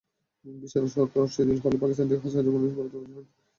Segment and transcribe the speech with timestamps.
[0.45, 3.25] ভিসার শর্ত শিথিল হলে পাকিস্তান থেকে হাজার হাজার মানুষ ভারতে আসবেন।